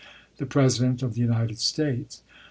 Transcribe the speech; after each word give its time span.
The 0.37 0.47
President 0.47 1.03
of 1.03 1.13
the 1.13 1.21
United 1.21 1.59
States. 1.59 2.23